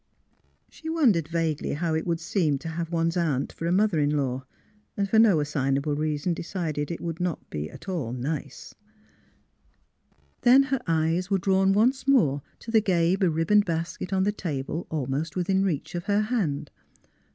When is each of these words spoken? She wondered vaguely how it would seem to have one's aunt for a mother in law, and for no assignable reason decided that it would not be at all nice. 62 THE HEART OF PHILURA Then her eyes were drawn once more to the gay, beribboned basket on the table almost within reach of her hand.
She 0.67 0.89
wondered 0.89 1.27
vaguely 1.27 1.73
how 1.73 1.93
it 1.93 2.07
would 2.07 2.19
seem 2.19 2.57
to 2.57 2.69
have 2.69 2.91
one's 2.91 3.15
aunt 3.15 3.53
for 3.53 3.67
a 3.67 3.71
mother 3.71 3.99
in 3.99 4.17
law, 4.17 4.47
and 4.97 5.07
for 5.07 5.19
no 5.19 5.39
assignable 5.39 5.95
reason 5.95 6.33
decided 6.33 6.87
that 6.87 6.95
it 6.95 7.01
would 7.01 7.19
not 7.19 7.47
be 7.51 7.69
at 7.69 7.87
all 7.87 8.11
nice. 8.11 8.73
62 10.41 10.41
THE 10.41 10.49
HEART 10.49 10.55
OF 10.63 10.63
PHILURA 10.63 10.63
Then 10.63 10.63
her 10.63 10.83
eyes 11.15 11.29
were 11.29 11.37
drawn 11.37 11.73
once 11.73 12.07
more 12.07 12.41
to 12.61 12.71
the 12.71 12.81
gay, 12.81 13.15
beribboned 13.15 13.65
basket 13.65 14.11
on 14.11 14.23
the 14.23 14.31
table 14.31 14.87
almost 14.89 15.35
within 15.35 15.63
reach 15.63 15.93
of 15.93 16.05
her 16.05 16.21
hand. 16.21 16.71